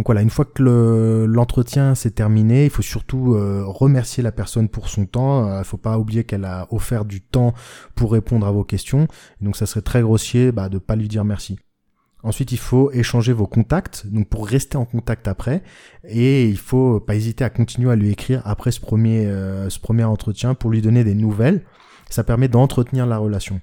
Donc 0.00 0.06
voilà, 0.06 0.22
une 0.22 0.30
fois 0.30 0.46
que 0.46 1.26
l'entretien 1.28 1.94
s'est 1.94 2.12
terminé, 2.12 2.64
il 2.64 2.70
faut 2.70 2.80
surtout 2.80 3.34
euh, 3.34 3.64
remercier 3.66 4.22
la 4.22 4.32
personne 4.32 4.70
pour 4.70 4.88
son 4.88 5.04
temps. 5.04 5.46
Il 5.46 5.58
ne 5.58 5.62
faut 5.62 5.76
pas 5.76 5.98
oublier 5.98 6.24
qu'elle 6.24 6.46
a 6.46 6.66
offert 6.70 7.04
du 7.04 7.20
temps 7.20 7.52
pour 7.96 8.12
répondre 8.12 8.46
à 8.46 8.50
vos 8.50 8.64
questions. 8.64 9.08
Donc 9.42 9.58
ça 9.58 9.66
serait 9.66 9.82
très 9.82 10.00
grossier 10.00 10.52
bah, 10.52 10.70
de 10.70 10.76
ne 10.76 10.78
pas 10.78 10.96
lui 10.96 11.06
dire 11.06 11.22
merci. 11.26 11.58
Ensuite, 12.22 12.50
il 12.50 12.56
faut 12.56 12.90
échanger 12.92 13.34
vos 13.34 13.46
contacts, 13.46 14.06
donc 14.06 14.30
pour 14.30 14.46
rester 14.46 14.78
en 14.78 14.86
contact 14.86 15.28
après, 15.28 15.62
et 16.08 16.48
il 16.48 16.56
faut 16.56 16.98
pas 16.98 17.14
hésiter 17.14 17.44
à 17.44 17.50
continuer 17.50 17.92
à 17.92 17.96
lui 17.96 18.10
écrire 18.10 18.40
après 18.46 18.70
ce 18.70 18.80
premier, 18.80 19.26
euh, 19.26 19.68
ce 19.68 19.80
premier 19.80 20.04
entretien 20.04 20.54
pour 20.54 20.70
lui 20.70 20.80
donner 20.80 21.04
des 21.04 21.14
nouvelles. 21.14 21.62
Ça 22.08 22.24
permet 22.24 22.48
d'entretenir 22.48 23.04
la 23.04 23.18
relation. 23.18 23.60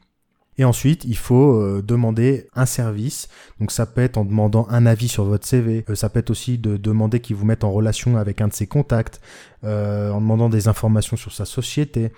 Et 0.57 0.65
ensuite, 0.65 1.05
il 1.05 1.17
faut 1.17 1.53
euh, 1.53 1.83
demander 1.85 2.47
un 2.55 2.65
service. 2.65 3.27
Donc 3.59 3.71
ça 3.71 3.85
peut 3.85 4.01
être 4.01 4.17
en 4.17 4.25
demandant 4.25 4.67
un 4.69 4.85
avis 4.85 5.07
sur 5.07 5.23
votre 5.23 5.45
CV. 5.45 5.85
Euh, 5.89 5.95
ça 5.95 6.09
peut 6.09 6.19
être 6.19 6.31
aussi 6.31 6.57
de 6.57 6.77
demander 6.77 7.19
qu'il 7.19 7.35
vous 7.35 7.45
mette 7.45 7.63
en 7.63 7.71
relation 7.71 8.17
avec 8.17 8.41
un 8.41 8.47
de 8.47 8.53
ses 8.53 8.65
contacts, 8.67 9.21
euh, 9.63 10.11
en 10.11 10.19
demandant 10.19 10.49
des 10.49 10.67
informations 10.67 11.15
sur 11.15 11.31
sa 11.31 11.45
société, 11.45 12.11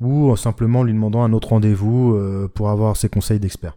ou 0.00 0.36
simplement 0.36 0.82
lui 0.82 0.92
demandant 0.92 1.22
un 1.22 1.32
autre 1.32 1.50
rendez-vous 1.50 2.18
pour 2.54 2.68
avoir 2.68 2.96
ses 2.96 3.08
conseils 3.08 3.38
d'expert. 3.38 3.76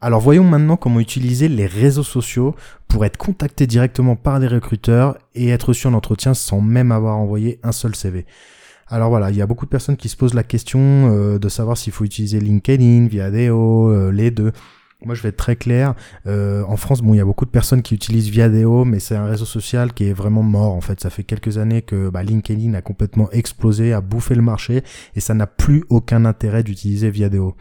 Alors 0.00 0.20
voyons 0.20 0.44
maintenant 0.44 0.76
comment 0.76 1.00
utiliser 1.00 1.48
les 1.48 1.66
réseaux 1.66 2.04
sociaux 2.04 2.54
pour 2.88 3.04
être 3.04 3.18
contacté 3.18 3.66
directement 3.66 4.14
par 4.16 4.38
des 4.38 4.46
recruteurs 4.46 5.18
et 5.34 5.48
être 5.48 5.70
reçu 5.70 5.88
en 5.88 5.92
entretien 5.92 6.34
sans 6.34 6.60
même 6.60 6.92
avoir 6.92 7.18
envoyé 7.18 7.58
un 7.64 7.72
seul 7.72 7.94
CV. 7.96 8.24
Alors 8.90 9.08
voilà, 9.08 9.30
il 9.30 9.36
y 9.36 9.42
a 9.42 9.46
beaucoup 9.46 9.66
de 9.66 9.70
personnes 9.70 9.96
qui 9.96 10.08
se 10.08 10.16
posent 10.16 10.34
la 10.34 10.42
question 10.42 10.80
euh, 10.80 11.38
de 11.38 11.48
savoir 11.48 11.78
s'il 11.78 11.92
faut 11.92 12.04
utiliser 12.04 12.40
LinkedIn, 12.40 13.06
Viadeo, 13.06 13.88
euh, 13.88 14.10
les 14.10 14.32
deux. 14.32 14.52
Moi, 15.04 15.14
je 15.14 15.22
vais 15.22 15.30
être 15.30 15.36
très 15.36 15.56
clair. 15.56 15.94
Euh, 16.26 16.62
en 16.64 16.76
France, 16.76 17.00
bon, 17.00 17.14
il 17.14 17.18
y 17.18 17.20
a 17.20 17.24
beaucoup 17.24 17.46
de 17.46 17.50
personnes 17.50 17.82
qui 17.82 17.94
utilisent 17.94 18.28
Viadeo, 18.28 18.84
mais 18.84 18.98
c'est 18.98 19.14
un 19.16 19.26
réseau 19.26 19.46
social 19.46 19.94
qui 19.94 20.04
est 20.04 20.12
vraiment 20.12 20.42
mort. 20.42 20.74
En 20.74 20.80
fait, 20.80 21.00
ça 21.00 21.08
fait 21.08 21.22
quelques 21.22 21.56
années 21.56 21.82
que 21.82 22.10
bah, 22.10 22.22
LinkedIn 22.24 22.74
a 22.74 22.82
complètement 22.82 23.30
explosé, 23.30 23.92
a 23.92 24.00
bouffé 24.00 24.34
le 24.34 24.42
marché, 24.42 24.82
et 25.14 25.20
ça 25.20 25.34
n'a 25.34 25.46
plus 25.46 25.84
aucun 25.88 26.24
intérêt 26.24 26.64
d'utiliser 26.64 27.10
Viadeo. 27.10 27.54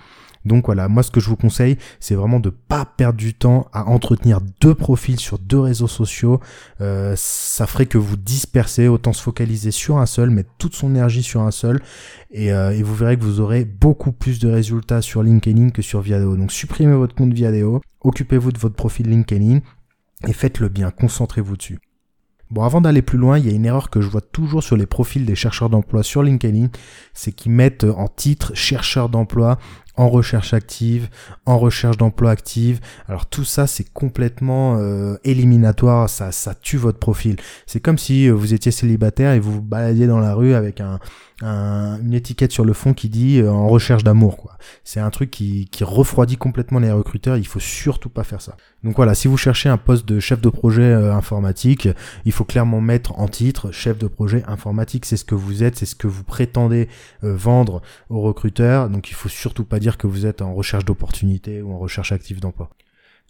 Donc 0.46 0.66
voilà, 0.68 0.88
moi 0.88 1.04
ce 1.04 1.12
que 1.12 1.20
je 1.20 1.30
vous 1.30 1.36
conseille, 1.36 1.78
c'est 2.00 2.16
vraiment 2.16 2.40
de 2.40 2.50
pas 2.50 2.86
perdre 2.86 3.18
du 3.18 3.34
temps 3.34 3.68
à 3.74 3.86
entretenir 3.86 4.40
deux 4.62 4.74
profils 4.74 5.20
sur 5.20 5.38
deux 5.38 5.60
réseaux 5.60 5.88
sociaux. 5.88 6.40
Euh, 6.82 7.14
ça 7.18 7.68
ferait 7.68 7.86
que 7.86 7.98
vous 7.98 8.18
dispersez, 8.18 8.88
autant 8.88 9.14
se 9.14 9.22
focaliser 9.22 9.72
sur 9.72 9.98
un 9.98 10.06
seul, 10.06 10.30
mettre 10.30 10.52
toute 10.58 10.76
son 10.76 10.90
énergie 10.92 11.24
sur 11.24 11.42
un 11.42 11.52
seul, 11.52 11.82
et, 12.32 12.54
euh, 12.54 12.72
et 12.72 12.84
vous 12.84 12.96
verrez 12.96 13.18
que 13.18 13.24
vous 13.24 13.42
aurez 13.42 13.66
beaucoup 13.66 14.12
plus 14.12 14.40
de 14.40 14.50
résultats 14.50 15.02
sur 15.02 15.24
LinkedIn 15.24 15.70
que 15.72 15.82
sur 15.82 16.02
Viadeo. 16.02 16.38
Donc 16.38 16.52
supprimez 16.52 16.96
votre 16.96 17.16
compte 17.16 17.34
Viadeo, 17.34 17.82
occupez-vous 18.02 18.52
de 18.52 18.60
votre 18.60 18.76
profil 18.76 19.10
LinkedIn 19.10 19.60
et 20.28 20.34
faites-le 20.34 20.70
bien, 20.70 20.92
concentrez-vous 20.92 21.58
dessus. 21.58 21.80
Bon, 22.52 22.64
avant 22.64 22.82
d'aller 22.82 23.04
plus 23.04 23.20
loin, 23.20 23.38
il 23.38 23.46
y 23.46 23.50
a 23.50 23.54
une 23.54 23.66
erreur 23.66 23.92
que 23.92 24.02
je 24.02 24.08
vois 24.10 24.22
toujours 24.22 24.64
sur 24.64 24.76
les 24.76 24.88
profils 24.88 25.24
des 25.24 25.36
chercheurs 25.36 25.70
d'emploi 25.70 26.02
sur 26.02 26.24
LinkedIn, 26.24 26.70
c'est 27.14 27.32
qu'ils 27.32 27.52
mettent 27.52 27.84
en 27.84 28.08
titre 28.08 28.56
chercheur 28.56 29.08
d'emploi 29.08 29.60
en 30.00 30.08
recherche 30.08 30.54
active, 30.54 31.10
en 31.46 31.60
recherche 31.60 31.98
d'emploi 31.98 32.32
active. 32.32 32.80
Alors 33.10 33.26
tout 33.26 33.44
ça, 33.44 33.68
c'est 33.68 33.92
complètement 33.92 34.78
euh, 34.78 35.18
éliminatoire, 35.26 36.10
ça, 36.10 36.32
tue 36.62 36.78
votre 36.78 37.00
profil. 37.00 37.36
C'est 37.68 37.82
comme 37.82 37.98
si 37.98 38.30
euh, 38.30 38.32
vous 38.32 38.54
étiez 38.54 38.72
célibataire 38.72 39.34
et 39.34 39.42
vous 39.42 39.52
vous 39.52 39.62
baladiez 39.62 40.08
dans 40.08 40.20
la 40.20 40.36
rue 40.36 40.54
avec 40.54 40.80
un, 40.80 41.00
une 41.42 42.14
étiquette 42.14 42.54
sur 42.54 42.64
le 42.64 42.72
fond 42.72 42.94
qui 42.94 43.10
dit 43.10 43.40
euh, 43.40 43.52
en 43.52 43.68
recherche 43.68 44.06
d'amour. 44.06 44.56
C'est 44.86 45.02
un 45.02 45.10
truc 45.10 45.32
qui, 45.32 45.68
qui 45.70 45.84
refroidit 45.84 46.38
complètement 46.38 46.80
les 46.80 46.92
recruteurs, 46.94 47.36
il 47.36 47.48
faut 47.48 47.60
surtout 47.60 48.10
pas 48.10 48.24
faire 48.24 48.42
ça. 48.42 48.56
Donc 48.86 48.96
voilà, 48.96 49.14
si 49.16 49.28
vous 49.28 49.36
cherchez 49.36 49.68
un 49.68 49.78
poste 49.78 50.06
de 50.06 50.22
chef 50.22 50.40
de 50.40 50.48
projet 50.48 50.94
informatique, 50.94 51.90
il 52.24 52.32
faut 52.32 52.46
clairement 52.46 52.80
mettre 52.80 53.20
en 53.20 53.28
titre 53.28 53.72
chef 53.72 53.98
de 53.98 54.08
projet 54.08 54.44
informatique, 54.48 55.06
c'est 55.06 55.18
ce 55.18 55.26
que 55.26 55.36
vous 55.36 55.64
êtes, 55.64 55.76
c'est 55.78 55.86
ce 55.86 55.96
que 55.96 56.08
vous 56.08 56.24
prétendez 56.24 56.88
vendre 57.22 57.82
aux 58.10 58.22
recruteurs, 58.22 58.90
donc 58.90 59.10
il 59.10 59.16
faut 59.16 59.28
surtout 59.28 59.66
pas 59.66 59.80
dire 59.80 59.89
que 59.98 60.08
vous 60.08 60.26
êtes 60.26 60.42
en 60.42 60.54
recherche 60.54 60.86
d'opportunités 60.86 61.62
ou 61.62 61.74
en 61.74 61.80
recherche 61.80 62.12
active 62.12 62.40
d'emploi. 62.40 62.70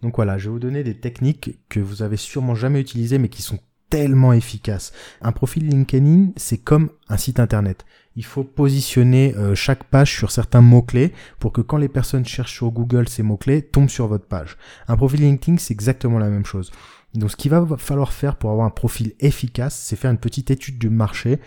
Donc 0.01 0.15
voilà, 0.15 0.37
je 0.37 0.45
vais 0.45 0.53
vous 0.53 0.59
donner 0.59 0.83
des 0.83 0.97
techniques 0.97 1.59
que 1.69 1.79
vous 1.79 2.03
avez 2.03 2.17
sûrement 2.17 2.55
jamais 2.55 2.79
utilisées 2.79 3.17
mais 3.17 3.29
qui 3.29 3.41
sont 3.41 3.59
tellement 3.89 4.33
efficace. 4.33 4.93
Un 5.21 5.31
profil 5.31 5.67
LinkedIn, 5.67 6.31
c'est 6.37 6.59
comme 6.59 6.91
un 7.09 7.17
site 7.17 7.39
internet. 7.39 7.85
Il 8.19 8.25
faut 8.25 8.43
positionner 8.43 9.33
euh, 9.37 9.55
chaque 9.55 9.85
page 9.85 10.13
sur 10.13 10.29
certains 10.29 10.59
mots-clés 10.59 11.13
pour 11.39 11.53
que 11.53 11.61
quand 11.61 11.77
les 11.77 11.87
personnes 11.87 12.25
cherchent 12.25 12.55
sur 12.55 12.69
Google 12.69 13.07
ces 13.07 13.23
mots-clés, 13.23 13.61
tombent 13.61 13.87
sur 13.87 14.07
votre 14.07 14.25
page. 14.25 14.57
Un 14.89 14.97
profil 14.97 15.21
LinkedIn, 15.21 15.57
c'est 15.57 15.73
exactement 15.73 16.19
la 16.19 16.27
même 16.27 16.45
chose. 16.45 16.69
Donc 17.13 17.31
ce 17.31 17.37
qu'il 17.37 17.49
va 17.49 17.65
falloir 17.77 18.11
faire 18.11 18.35
pour 18.35 18.51
avoir 18.51 18.67
un 18.67 18.71
profil 18.71 19.13
efficace, 19.21 19.73
c'est 19.73 19.95
faire 19.95 20.11
une 20.11 20.17
petite 20.17 20.51
étude 20.51 20.77
du 20.77 20.89
marché 20.89 21.39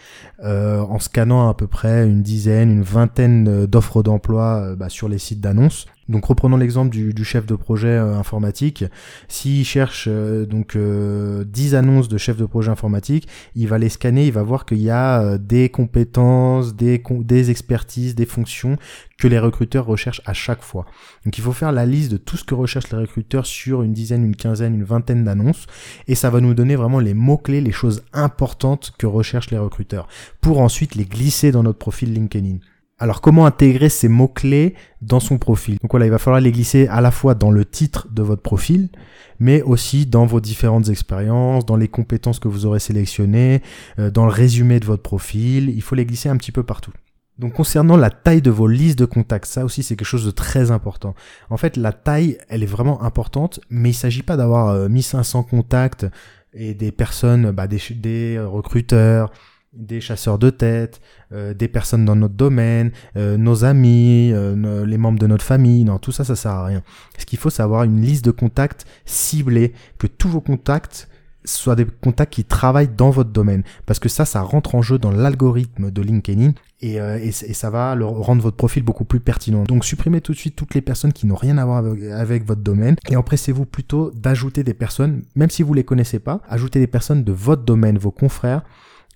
euh, 0.43 0.81
en 0.81 0.99
scannant 0.99 1.47
à 1.47 1.53
peu 1.53 1.67
près 1.67 2.07
une 2.07 2.23
dizaine, 2.23 2.71
une 2.71 2.83
vingtaine 2.83 3.49
euh, 3.49 3.67
d'offres 3.67 4.03
d'emploi 4.03 4.75
bah, 4.75 4.89
sur 4.89 5.11
les 5.11 5.19
sites 5.19 5.43
d'annonces. 5.43 5.85
Donc 6.09 6.25
reprenons 6.25 6.57
l'exemple 6.57 6.91
du, 6.91 7.25
chef 7.25 7.47
de 7.47 7.55
projet 7.55 7.89
euh, 7.89 8.19
informatique. 8.19 8.85
S'il 9.29 9.65
cherche 9.65 10.07
euh, 10.09 10.47
donc 10.47 10.77
10 10.77 10.77
euh, 10.77 11.79
annonces 11.79 12.09
de 12.09 12.19
chef 12.19 12.37
de 12.37 12.45
projet 12.45 12.71
informatique, 12.71 13.29
il 13.55 13.69
va 13.69 13.79
les 13.79 13.89
scanner, 13.89 14.27
il 14.27 14.33
va 14.33 14.43
voir 14.43 14.67
qu'il 14.67 14.83
y 14.83 14.91
a 14.91 15.39
des 15.39 15.69
compétences, 15.69 16.75
des, 16.75 17.03
des 17.21 17.51
expertises, 17.51 18.15
des 18.15 18.27
fonctions 18.27 18.77
que 19.17 19.29
les 19.29 19.39
recruteurs 19.39 19.87
recherchent 19.87 20.23
à 20.27 20.33
chaque 20.33 20.63
fois. 20.63 20.87
Donc 21.25 21.39
il 21.39 21.41
faut 21.43 21.53
faire 21.53 21.71
la 21.71 21.87
liste 21.87 22.11
de 22.11 22.17
tout 22.17 22.37
ce 22.37 22.45
que 22.45 22.55
recherchent 22.55 22.91
les 22.91 22.99
recruteurs 22.99 23.47
sur 23.47 23.83
une 23.83 23.93
dizaine, 23.93 24.25
une 24.25 24.37
quinzaine, 24.37 24.75
une 24.75 24.85
vingtaine 24.85 25.23
d'annonces 25.23 25.67
et 26.09 26.17
ça 26.17 26.31
va 26.31 26.41
nous 26.41 26.55
donner 26.55 26.75
vraiment 26.75 26.99
les 26.99 27.15
mots-clés, 27.15 27.61
les 27.61 27.73
choses 27.73 28.03
importantes 28.13 28.93
que 28.99 29.07
recherchent 29.07 29.51
les 29.51 29.59
recruteurs 29.59 30.09
pour 30.41 30.61
ensuite 30.61 30.97
les 30.97 31.05
glisser 31.05 31.53
dans 31.53 31.63
notre 31.63 31.79
profil 31.79 32.13
LinkedIn. 32.13 32.59
Alors 33.03 33.21
comment 33.21 33.47
intégrer 33.47 33.89
ces 33.89 34.07
mots-clés 34.07 34.77
dans 35.01 35.19
son 35.19 35.37
profil? 35.37 35.77
Donc 35.83 35.91
voilà, 35.91 36.07
il 36.07 36.13
va 36.13 36.19
falloir 36.19 36.41
les 36.41 36.53
glisser 36.53 36.87
à 36.87 37.01
la 37.01 37.11
fois 37.11 37.35
dans 37.35 37.51
le 37.51 37.65
titre 37.65 38.07
de 38.13 38.23
votre 38.23 38.43
profil, 38.43 38.91
mais 39.41 39.61
aussi 39.61 40.07
dans 40.07 40.25
vos 40.25 40.41
différentes 40.41 40.89
expériences, 40.89 41.67
dans 41.67 41.75
les 41.75 41.89
compétences 41.89 42.39
que 42.39 42.47
vous 42.47 42.65
aurez 42.65 42.79
sélectionnées, 42.79 43.61
euh, 43.99 44.13
dans 44.13 44.25
le 44.25 44.31
résumé 44.31 44.79
de 44.79 44.85
votre 44.85 45.03
profil. 45.03 45.69
Il 45.71 45.83
faut 45.83 45.97
les 45.97 46.07
glisser 46.07 46.29
un 46.29 46.37
petit 46.37 46.53
peu 46.53 46.63
partout. 46.63 46.93
Donc 47.41 47.55
concernant 47.55 47.97
la 47.97 48.11
taille 48.11 48.41
de 48.41 48.53
vos 48.53 48.69
listes 48.69 49.01
de 49.01 49.05
contacts, 49.05 49.47
ça 49.47 49.65
aussi 49.65 49.83
c'est 49.83 49.97
quelque 49.97 50.07
chose 50.07 50.25
de 50.25 50.31
très 50.31 50.71
important. 50.71 51.17
En 51.51 51.57
fait, 51.57 51.77
la 51.77 51.93
taille, 51.93 52.39
elle 52.49 52.63
est 52.63 52.67
vraiment 52.67 53.03
importante, 53.03 53.59
mais 53.69 53.89
il 53.89 53.95
ne 53.95 53.97
s'agit 53.97 54.23
pas 54.23 54.37
d'avoir 54.37 54.89
1500 54.89 55.41
euh, 55.41 55.43
contacts 55.43 56.07
et 56.55 56.75
des 56.75 56.93
personnes, 56.93 57.51
bah, 57.51 57.67
des, 57.67 57.81
des 57.97 58.39
recruteurs, 58.39 59.33
des 59.73 60.01
chasseurs 60.01 60.39
de 60.39 60.51
tête, 60.51 61.01
euh, 61.33 61.55
des 61.55 61.69
personnes 61.69 62.05
dans 62.05 62.17
notre 62.17 62.35
domaine, 62.35 62.93
euh, 63.17 63.37
nos 63.37 63.65
amis, 63.65 64.31
euh, 64.33 64.85
les 64.85 64.99
membres 64.99 65.19
de 65.19 65.27
notre 65.27 65.45
famille. 65.45 65.85
Non, 65.85 65.99
tout 65.99 66.13
ça, 66.13 66.25
ça 66.25 66.37
sert 66.37 66.53
à 66.53 66.67
rien. 66.67 66.83
Ce 67.19 67.25
qu'il 67.25 67.39
faut, 67.39 67.51
c'est 67.51 67.63
avoir 67.63 67.85
une 67.85 68.01
liste 68.01 68.25
de 68.25 68.31
contacts 68.31 68.85
ciblés, 69.07 69.73
que 69.99 70.07
tous 70.07 70.29
vos 70.29 70.41
contacts 70.41 71.09
soient 71.45 71.75
des 71.75 71.87
contacts 71.87 72.33
qui 72.33 72.45
travaillent 72.45 72.95
dans 72.95 73.11
votre 73.11 73.31
domaine. 73.31 73.65
Parce 73.87 73.99
que 73.99 74.09
ça, 74.09 74.25
ça 74.25 74.43
rentre 74.43 74.75
en 74.75 74.83
jeu 74.83 74.99
dans 74.99 75.11
l'algorithme 75.11 75.91
de 75.91 76.03
LinkedIn 76.03 76.53
et, 76.83 76.97
et, 76.97 77.33
ça 77.33 77.69
va 77.69 77.97
le, 77.97 78.05
rendre 78.05 78.43
votre 78.43 78.57
profil 78.57 78.85
beaucoup 78.85 79.05
plus 79.05 79.19
pertinent. 79.19 79.65
Donc 79.65 79.85
supprimez 79.85 80.21
tout 80.21 80.33
de 80.33 80.37
suite 80.37 80.55
toutes 80.55 80.75
les 80.75 80.81
personnes 80.81 81.13
qui 81.13 81.27
n'ont 81.27 81.35
rien 81.35 81.59
à 81.59 81.65
voir 81.65 81.79
avec, 81.79 82.05
avec 82.05 82.47
votre 82.47 82.61
domaine 82.61 82.95
et 83.11 83.17
empressez-vous 83.17 83.67
plutôt 83.67 84.13
d'ajouter 84.13 84.63
des 84.63 84.75
personnes, 84.75 85.23
même 85.35 85.51
si 85.51 85.65
vous 85.65 85.75
les 85.75 85.83
connaissez 85.83 86.21
pas, 86.21 86.43
ajoutez 86.49 86.79
des 86.79 86.87
personnes 86.87 87.25
de 87.25 87.33
votre 87.33 87.63
domaine, 87.63 87.99
vos 87.99 88.13
confrères, 88.13 88.63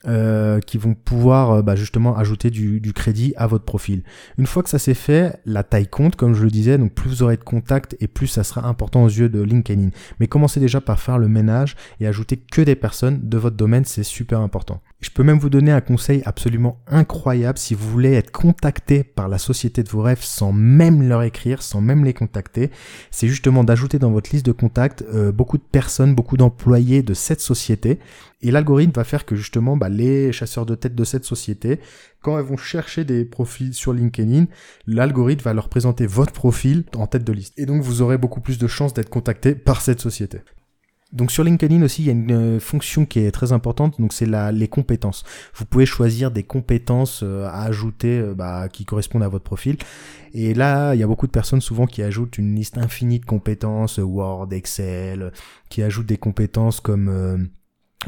euh, 0.09 0.61
qui 0.61 0.79
vont 0.79 0.95
pouvoir 0.95 1.51
euh, 1.51 1.63
bah, 1.63 1.77
justement 1.77 2.17
ajouter 2.17 2.51
du, 2.51 2.81
du, 2.81 2.93
crédit 2.93 3.35
à 3.37 3.47
votre 3.47 3.65
profil. 3.65 4.03
Une 4.39 4.47
fois 4.47 4.63
que 4.63 4.69
ça 4.69 4.79
s'est 4.79 4.95
fait, 4.95 5.41
la 5.45 5.63
taille 5.63 5.89
compte, 5.89 6.17
comme 6.17 6.35
je 6.35 6.45
le 6.45 6.51
disais, 6.51 6.79
donc 6.79 6.93
plus 6.93 7.09
vous 7.09 7.23
aurez 7.23 7.37
de 7.37 7.43
contacts 7.43 7.97
et 8.01 8.07
plus 8.07 8.27
ça 8.27 8.45
sera 8.45 8.69
important 8.69 9.05
aux 9.05 9.09
yeux 9.09 9.29
de 9.29 9.43
LinkedIn. 9.43 9.91
Mais 10.21 10.29
commencez 10.29 10.61
déjà 10.61 10.81
par 10.81 11.01
faire 11.01 11.19
le 11.19 11.29
ménage 11.29 11.77
et 12.01 12.07
ajouter 12.07 12.37
que 12.37 12.63
des 12.63 12.77
personnes 12.77 13.21
de 13.23 13.37
votre 13.37 13.57
domaine, 13.57 13.85
c'est 13.85 14.03
super 14.03 14.41
important. 14.41 14.81
Je 15.01 15.11
peux 15.11 15.23
même 15.23 15.39
vous 15.39 15.51
donner 15.51 15.73
un 15.73 15.83
conseil 15.83 16.23
absolument 16.25 16.79
incroyable 16.87 17.59
si 17.59 17.75
vous 17.75 17.89
voulez 17.91 18.15
être 18.15 18.31
contacté 18.31 19.05
par 19.05 19.29
la 19.29 19.39
société 19.39 19.83
de 19.83 19.89
vos 19.91 20.01
rêves 20.01 20.23
sans 20.23 20.53
même 20.53 21.07
leur 21.07 21.23
écrire, 21.23 21.63
sans 21.63 21.81
même 21.81 22.05
les 22.05 22.15
contacter. 22.15 22.71
C'est 23.11 23.29
justement 23.29 23.63
d'ajouter 23.63 23.99
dans 23.99 24.11
votre 24.11 24.31
liste 24.33 24.47
de 24.47 24.53
contacts 24.53 25.05
euh, 25.13 25.33
beaucoup 25.33 25.59
de 25.59 25.63
personnes, 25.63 26.15
beaucoup 26.15 26.37
d'employés 26.37 27.03
de 27.03 27.13
cette 27.13 27.41
société. 27.41 27.99
Et 28.43 28.51
l'algorithme 28.51 28.93
va 28.93 29.05
faire 29.05 29.25
que 29.25 29.37
justement 29.37 29.77
bah, 29.77 29.89
les 29.97 30.33
chasseurs 30.33 30.67
de 30.67 30.75
tête 30.75 30.95
de 30.95 31.05
cette 31.05 31.25
société, 31.25 31.81
quand 32.21 32.39
elles 32.39 32.45
vont 32.45 32.57
chercher 32.57 33.05
des 33.05 33.25
profils 33.25 33.75
sur 33.75 33.93
LinkedIn, 33.93 34.47
l'algorithme 34.87 35.43
va 35.43 35.55
leur 35.55 35.69
présenter 35.69 36.07
votre 36.07 36.33
profil 36.33 36.85
en 36.97 37.07
tête 37.07 37.25
de 37.25 37.33
liste. 37.33 37.55
Et 37.57 37.67
donc 37.67 37.83
vous 37.83 38.03
aurez 38.03 38.19
beaucoup 38.19 38.41
plus 38.41 38.59
de 38.59 38.67
chances 38.67 38.95
d'être 38.95 39.11
contacté 39.11 39.55
par 39.55 39.81
cette 39.81 40.01
société. 40.01 40.41
Donc 41.13 41.31
sur 41.31 41.45
LinkedIn 41.45 41.83
aussi, 41.83 42.03
il 42.03 42.07
y 42.07 42.09
a 42.09 42.13
une 42.13 42.57
euh, 42.57 42.61
fonction 42.61 43.07
qui 43.07 43.21
est 43.21 43.31
très 43.31 43.53
importante, 43.53 44.01
donc 44.01 44.13
c'est 44.13 44.27
les 44.27 44.69
compétences. 44.69 45.25
Vous 45.55 45.65
pouvez 45.65 45.87
choisir 45.87 46.33
des 46.33 46.43
compétences 46.43 47.23
euh, 47.23 47.47
à 47.47 47.63
ajouter 47.63 48.19
euh, 48.19 48.35
bah, 48.35 48.69
qui 48.69 48.85
correspondent 48.85 49.23
à 49.23 49.29
votre 49.29 49.45
profil. 49.45 49.77
Et 50.35 50.53
là, 50.53 50.95
il 50.95 51.01
y 51.01 51.05
a 51.05 51.07
beaucoup 51.07 51.29
de 51.29 51.33
personnes 51.33 51.61
souvent 51.61 51.87
qui 51.87 52.03
ajoutent 52.03 52.39
une 52.39 52.57
liste 52.57 52.77
infinie 52.77 53.21
de 53.21 53.25
compétences, 53.25 53.99
Word, 53.99 54.49
Excel, 54.53 55.33
qui 55.71 55.83
ajoutent 55.83 56.07
des 56.07 56.19
compétences 56.19 56.81
comme 56.81 57.49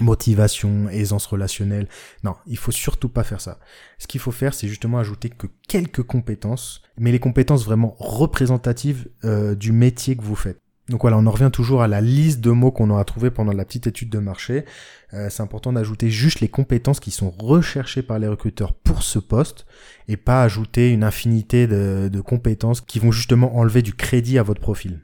motivation, 0.00 0.88
aisance 0.90 1.26
relationnelle. 1.26 1.88
Non, 2.24 2.34
il 2.46 2.56
faut 2.56 2.72
surtout 2.72 3.08
pas 3.08 3.24
faire 3.24 3.40
ça. 3.40 3.58
Ce 3.98 4.06
qu'il 4.06 4.20
faut 4.20 4.32
faire, 4.32 4.54
c'est 4.54 4.68
justement 4.68 4.98
ajouter 4.98 5.30
que 5.30 5.46
quelques 5.66 6.02
compétences, 6.02 6.82
mais 6.98 7.12
les 7.12 7.18
compétences 7.18 7.64
vraiment 7.64 7.96
représentatives 7.98 9.08
du 9.56 9.72
métier 9.72 10.16
que 10.16 10.22
vous 10.22 10.36
faites. 10.36 10.60
Donc 10.88 11.02
voilà, 11.02 11.18
on 11.18 11.26
en 11.26 11.30
revient 11.30 11.50
toujours 11.52 11.82
à 11.82 11.88
la 11.88 12.00
liste 12.00 12.40
de 12.40 12.50
mots 12.50 12.70
qu'on 12.70 12.88
aura 12.88 13.04
trouvé 13.04 13.30
pendant 13.30 13.52
la 13.52 13.64
petite 13.64 13.86
étude 13.86 14.08
de 14.08 14.18
marché. 14.18 14.64
Euh, 15.12 15.28
c'est 15.28 15.42
important 15.42 15.72
d'ajouter 15.72 16.10
juste 16.10 16.40
les 16.40 16.48
compétences 16.48 17.00
qui 17.00 17.10
sont 17.10 17.30
recherchées 17.30 18.02
par 18.02 18.18
les 18.18 18.26
recruteurs 18.26 18.72
pour 18.72 19.02
ce 19.02 19.18
poste 19.18 19.66
et 20.08 20.16
pas 20.16 20.42
ajouter 20.42 20.90
une 20.90 21.04
infinité 21.04 21.66
de 21.66 22.20
compétences 22.20 22.80
qui 22.80 22.98
vont 22.98 23.12
justement 23.12 23.56
enlever 23.56 23.82
du 23.82 23.92
crédit 23.92 24.38
à 24.38 24.42
votre 24.42 24.60
profil. 24.60 25.00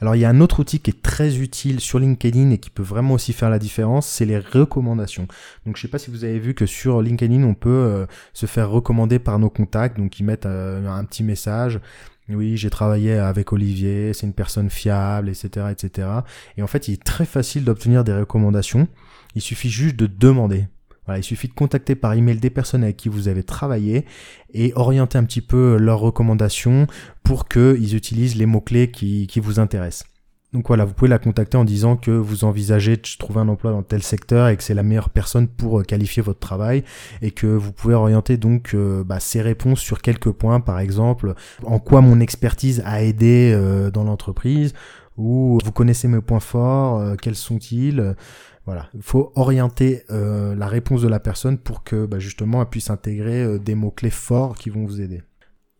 Alors 0.00 0.16
il 0.16 0.20
y 0.20 0.24
a 0.24 0.28
un 0.28 0.40
autre 0.40 0.60
outil 0.60 0.80
qui 0.80 0.90
est 0.90 1.02
très 1.02 1.38
utile 1.38 1.80
sur 1.80 1.98
LinkedIn 1.98 2.50
et 2.50 2.58
qui 2.58 2.70
peut 2.70 2.82
vraiment 2.82 3.14
aussi 3.14 3.32
faire 3.32 3.50
la 3.50 3.58
différence, 3.58 4.06
c'est 4.06 4.24
les 4.24 4.38
recommandations. 4.38 5.28
Donc 5.66 5.76
je 5.76 5.82
sais 5.82 5.88
pas 5.88 5.98
si 5.98 6.10
vous 6.10 6.24
avez 6.24 6.38
vu 6.38 6.54
que 6.54 6.66
sur 6.66 7.00
LinkedIn 7.00 7.42
on 7.44 7.54
peut 7.54 7.70
euh, 7.70 8.06
se 8.32 8.46
faire 8.46 8.70
recommander 8.70 9.18
par 9.18 9.38
nos 9.38 9.50
contacts, 9.50 9.96
donc 9.96 10.18
ils 10.18 10.24
mettent 10.24 10.46
euh, 10.46 10.86
un 10.88 11.04
petit 11.04 11.22
message 11.22 11.80
oui, 12.30 12.56
j'ai 12.56 12.70
travaillé 12.70 13.14
avec 13.14 13.52
Olivier, 13.52 14.14
c'est 14.14 14.26
une 14.26 14.32
personne 14.32 14.70
fiable, 14.70 15.28
etc., 15.28 15.66
etc. 15.70 16.08
Et 16.56 16.62
en 16.62 16.66
fait, 16.66 16.88
il 16.88 16.94
est 16.94 17.04
très 17.04 17.26
facile 17.26 17.64
d'obtenir 17.64 18.02
des 18.02 18.14
recommandations. 18.14 18.88
Il 19.34 19.42
suffit 19.42 19.68
juste 19.68 19.96
de 19.96 20.06
demander. 20.06 20.66
Voilà, 21.06 21.20
il 21.20 21.24
suffit 21.24 21.48
de 21.48 21.54
contacter 21.54 21.94
par 21.94 22.14
email 22.14 22.38
des 22.38 22.50
personnes 22.50 22.82
avec 22.82 22.96
qui 22.96 23.08
vous 23.08 23.28
avez 23.28 23.42
travaillé 23.42 24.04
et 24.52 24.72
orienter 24.74 25.18
un 25.18 25.24
petit 25.24 25.42
peu 25.42 25.76
leurs 25.76 26.00
recommandations 26.00 26.86
pour 27.22 27.48
qu'ils 27.48 27.94
utilisent 27.94 28.36
les 28.36 28.46
mots-clés 28.46 28.90
qui, 28.90 29.26
qui 29.26 29.40
vous 29.40 29.60
intéressent. 29.60 30.06
Donc 30.54 30.68
voilà, 30.68 30.84
vous 30.84 30.94
pouvez 30.94 31.08
la 31.08 31.18
contacter 31.18 31.56
en 31.56 31.64
disant 31.64 31.96
que 31.96 32.12
vous 32.12 32.44
envisagez 32.44 32.96
de 32.96 33.02
trouver 33.18 33.40
un 33.40 33.48
emploi 33.48 33.72
dans 33.72 33.82
tel 33.82 34.04
secteur 34.04 34.46
et 34.46 34.56
que 34.56 34.62
c'est 34.62 34.72
la 34.72 34.84
meilleure 34.84 35.10
personne 35.10 35.48
pour 35.48 35.80
euh, 35.80 35.82
qualifier 35.82 36.22
votre 36.22 36.38
travail 36.38 36.84
et 37.22 37.32
que 37.32 37.48
vous 37.48 37.72
pouvez 37.72 37.94
orienter 37.94 38.36
donc 38.36 38.70
euh, 38.72 39.02
bah, 39.02 39.18
ces 39.18 39.42
réponses 39.42 39.80
sur 39.80 40.00
quelques 40.00 40.30
points, 40.30 40.60
par 40.60 40.78
exemple, 40.78 41.34
en 41.64 41.80
quoi 41.80 42.02
mon 42.02 42.20
expertise 42.20 42.84
a 42.86 43.02
aidé 43.02 43.52
euh, 43.52 43.90
dans 43.90 44.04
l'entreprise 44.04 44.74
ou 45.16 45.58
vous 45.64 45.72
connaissez 45.72 46.08
mes 46.08 46.20
points 46.20 46.40
forts, 46.40 47.16
quels 47.20 47.36
sont-ils 47.36 48.14
voilà, 48.66 48.88
il 48.94 49.02
faut 49.02 49.30
orienter 49.34 50.04
la 50.08 50.66
réponse 50.66 51.02
de 51.02 51.08
la 51.08 51.20
personne 51.20 51.58
pour 51.58 51.84
que 51.84 52.06
bah, 52.06 52.18
justement 52.18 52.62
elle 52.62 52.68
puisse 52.68 52.88
intégrer 52.88 53.58
des 53.58 53.74
mots-clés 53.74 54.10
forts 54.10 54.56
qui 54.56 54.70
vont 54.70 54.86
vous 54.86 55.02
aider. 55.02 55.22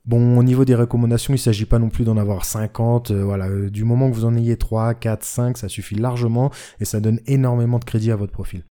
Bon, 0.07 0.37
au 0.37 0.43
niveau 0.43 0.67
des 0.67 0.75
recommandations, 0.75 1.33
il 1.33 1.37
ne 1.37 1.41
s'agit 1.41 1.65
pas 1.65 1.79
non 1.79 1.89
plus 1.89 2.05
d'en 2.05 2.19
avoir 2.19 2.45
50. 2.45 3.11
Euh, 3.11 3.25
voilà, 3.25 3.49
euh, 3.49 3.71
du 3.71 3.85
moment 3.85 4.11
que 4.11 4.15
vous 4.15 4.27
en 4.27 4.37
ayez 4.37 4.59
3, 4.59 4.93
4, 4.93 5.25
5, 5.25 5.57
ça 5.57 5.71
suffit 5.71 5.95
largement 5.95 6.51
et 6.79 6.85
ça 6.85 7.01
donne 7.01 7.21
énormément 7.27 7.79
de 7.79 7.85
crédit 7.85 8.11
à 8.11 8.17
votre 8.17 8.33
profil. 8.33 8.65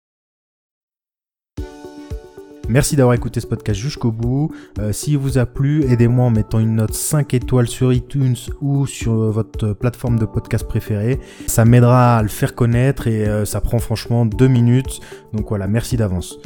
Merci 2.71 2.95
d'avoir 2.95 3.15
écouté 3.15 3.41
ce 3.41 3.47
podcast 3.47 3.77
jusqu'au 3.77 4.13
bout. 4.13 4.49
Euh, 4.79 4.93
S'il 4.93 5.17
vous 5.17 5.37
a 5.37 5.45
plu, 5.45 5.83
aidez-moi 5.91 6.23
en 6.23 6.29
mettant 6.29 6.59
une 6.59 6.75
note 6.75 6.93
5 6.93 7.33
étoiles 7.33 7.67
sur 7.67 7.91
iTunes 7.91 8.37
ou 8.61 8.87
sur 8.87 9.11
votre 9.11 9.73
plateforme 9.73 10.17
de 10.17 10.23
podcast 10.23 10.65
préférée. 10.65 11.19
Ça 11.47 11.65
m'aidera 11.65 12.15
à 12.17 12.23
le 12.23 12.29
faire 12.29 12.55
connaître 12.55 13.07
et 13.07 13.45
ça 13.45 13.59
prend 13.59 13.79
franchement 13.79 14.25
deux 14.25 14.47
minutes. 14.47 15.01
Donc 15.33 15.49
voilà, 15.49 15.67
merci 15.67 15.97
d'avance. 15.97 16.39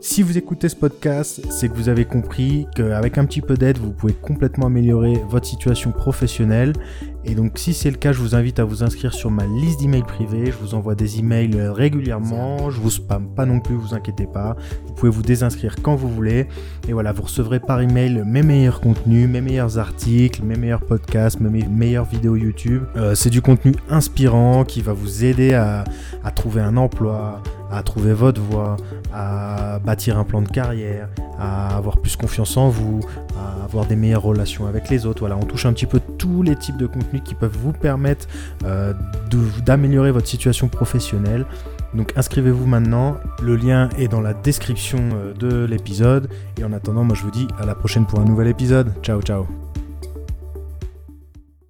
Si 0.00 0.22
vous 0.22 0.38
écoutez 0.38 0.68
ce 0.68 0.76
podcast, 0.76 1.42
c'est 1.50 1.68
que 1.68 1.74
vous 1.74 1.88
avez 1.88 2.04
compris 2.04 2.68
qu'avec 2.76 3.18
un 3.18 3.24
petit 3.24 3.40
peu 3.40 3.56
d'aide, 3.56 3.78
vous 3.78 3.90
pouvez 3.90 4.12
complètement 4.12 4.66
améliorer 4.66 5.20
votre 5.28 5.46
situation 5.46 5.90
professionnelle. 5.90 6.72
Et 7.24 7.34
donc 7.34 7.58
si 7.58 7.74
c'est 7.74 7.90
le 7.90 7.96
cas, 7.96 8.12
je 8.12 8.20
vous 8.20 8.36
invite 8.36 8.60
à 8.60 8.64
vous 8.64 8.84
inscrire 8.84 9.12
sur 9.12 9.32
ma 9.32 9.44
liste 9.44 9.80
d'emails 9.80 10.04
privés. 10.04 10.46
Je 10.46 10.56
vous 10.56 10.74
envoie 10.74 10.94
des 10.94 11.18
emails 11.18 11.50
régulièrement. 11.74 12.70
Je 12.70 12.80
vous 12.80 12.90
spam 12.90 13.26
pas 13.34 13.44
non 13.44 13.58
plus, 13.58 13.74
vous 13.74 13.92
inquiétez 13.92 14.26
pas. 14.26 14.56
Vous 14.86 14.92
pouvez 14.94 15.10
vous 15.10 15.22
désinscrire 15.22 15.74
quand 15.82 15.96
vous 15.96 16.08
voulez. 16.08 16.46
Et 16.88 16.92
voilà, 16.92 17.10
vous 17.10 17.22
recevrez 17.22 17.58
par 17.58 17.80
email 17.80 18.22
mes 18.24 18.42
meilleurs 18.42 18.80
contenus, 18.80 19.28
mes 19.28 19.40
meilleurs 19.40 19.78
articles, 19.78 20.44
mes 20.44 20.56
meilleurs 20.56 20.86
podcasts, 20.86 21.40
mes 21.40 21.66
meilleures 21.66 22.06
vidéos 22.06 22.36
YouTube. 22.36 22.84
Euh, 22.96 23.16
c'est 23.16 23.30
du 23.30 23.42
contenu 23.42 23.74
inspirant 23.90 24.64
qui 24.64 24.80
va 24.80 24.92
vous 24.92 25.24
aider 25.24 25.54
à, 25.54 25.82
à 26.22 26.30
trouver 26.30 26.60
un 26.60 26.76
emploi, 26.76 27.42
à 27.70 27.82
trouver 27.82 28.12
votre 28.12 28.40
voie, 28.40 28.76
à 29.12 29.78
bâtir 29.78 30.18
un 30.18 30.24
plan 30.24 30.42
de 30.42 30.48
carrière, 30.48 31.08
à 31.38 31.76
avoir 31.76 31.98
plus 31.98 32.16
confiance 32.16 32.56
en 32.56 32.68
vous, 32.68 33.00
à 33.36 33.64
avoir 33.64 33.86
des 33.86 33.96
meilleures 33.96 34.22
relations 34.22 34.66
avec 34.66 34.88
les 34.90 35.06
autres. 35.06 35.20
Voilà, 35.20 35.36
on 35.36 35.44
touche 35.44 35.66
un 35.66 35.72
petit 35.72 35.86
peu 35.86 36.00
tous 36.18 36.42
les 36.42 36.56
types 36.56 36.76
de 36.76 36.86
contenus 36.86 37.22
qui 37.24 37.34
peuvent 37.34 37.56
vous 37.56 37.72
permettre 37.72 38.26
euh, 38.64 38.92
d'améliorer 39.64 40.10
votre 40.10 40.26
situation 40.26 40.68
professionnelle. 40.68 41.44
Donc 41.94 42.12
inscrivez-vous 42.16 42.66
maintenant, 42.66 43.16
le 43.42 43.56
lien 43.56 43.88
est 43.98 44.08
dans 44.08 44.20
la 44.20 44.34
description 44.34 44.98
euh, 45.14 45.32
de 45.34 45.64
l'épisode. 45.64 46.28
Et 46.58 46.64
en 46.64 46.72
attendant, 46.72 47.04
moi 47.04 47.16
je 47.16 47.22
vous 47.22 47.30
dis 47.30 47.48
à 47.58 47.66
la 47.66 47.74
prochaine 47.74 48.06
pour 48.06 48.20
un 48.20 48.24
nouvel 48.24 48.48
épisode. 48.48 48.92
Ciao 49.02 49.22
ciao 49.22 49.67